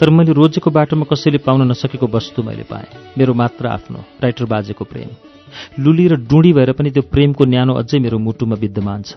[0.00, 4.84] तर मैले रोजेको बाटोमा कसैले पाउन नसकेको वस्तु मैले पाएँ। मेरो मात्र आफ्नो राइटर बाजेको
[4.88, 5.35] प्रेम।
[5.78, 9.12] लुली र डुँडी भएर पनि त्यो प्रेमको न्यानो अझै मेरो मुटुमा विद्यमान छ।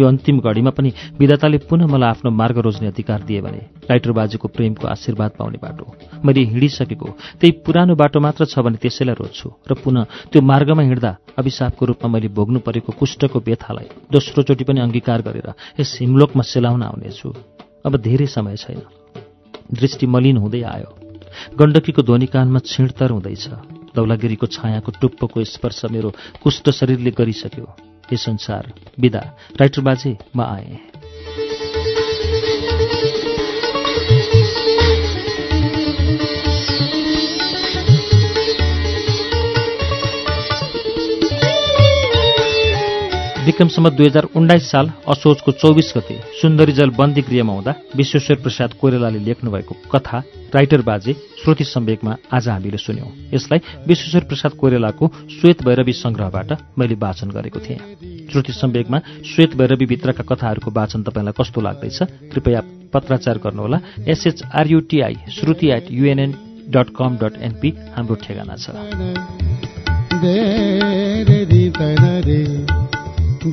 [0.00, 3.60] यो अन्तिम घडीमा पनि विधाताले पुनः मलाई आफ्नो मार्ग रोज्ने अधिकार दिए भने
[3.90, 5.84] राइटर बाजेको प्रेमको आशीर्वाद पाउने बाटो।
[6.24, 7.08] मैले हिँडिसकेको
[7.40, 12.08] त्यही पुरानो बाटो मात्र छ भने त्यसैलाई रोज्छु र पुनः त्यो मार्गमा हिँड्दा अभिशापको रूपमा
[12.10, 17.28] मैले भोग्नु परेको कुष्ठको व्यथालाई दोस्रोचोटि पनि अङ्गीकार गरेर यस हिमलोकमा सेलाउन आउनेछु।
[17.86, 18.82] अब धेरै समय छैन।
[19.78, 20.90] दृष्टि मलिन हुँदै आयो।
[21.58, 26.10] गण्डकीको ध्वनि कानमा छिणतर हुँदैछ। दौलागिरीको छायाको टुप्पोको स्पर्श मेरो
[26.42, 27.66] कुष्ठ शरीरले गरिसक्यो।
[28.10, 29.22] हे संसार विदा
[29.60, 30.93] राइटर बाजे म आएँ।
[43.44, 48.72] विक्रमसम्म दुई हजार उन्नाइस साल असोजको चौबिस गते सुन्दरी जल बन्दी गृहमा हुँदा विश्वेश्वर प्रसाद
[48.80, 50.18] कोइरालाले लेख्नुभएको कथा
[50.54, 56.94] राइटर बाजे श्रुति सम्वेकमा आज हामीले सुन्यौं। यसलाई विश्वेश्वर प्रसाद कोइरालाको श्वेत भैरवी संग्रहबाट मैले
[56.96, 57.78] वाचन गरेको थिएँ।
[58.32, 61.98] श्रुति सम्वेकमा श्वेत भैरवीभित्रका कथाहरूको वाचन तपाईँलाई कस्तो लाग्दैछ
[62.32, 62.60] कृपया
[62.92, 63.78] पत्राचार गर्नुहोला।
[64.08, 66.32] SHRUTI Shruti at युएनएन
[66.72, 68.66] dot com dot NP हाम्रो ठेगाना छ।
[73.44, 73.52] हवस्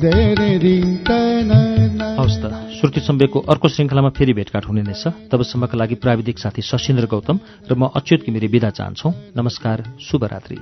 [2.40, 2.44] त
[2.80, 7.36] श्रुति सम्वेकको अर्को श्रृङ्खलामा फेरि भेटघाट हुने नै छ। तबसम्मका लागि प्राविधिक साथी सशिन्द्र गौतम
[7.70, 10.56] र म अच्युत घिमिरे विदा चाहन्छौ। नमस्कार शुभरात्रि।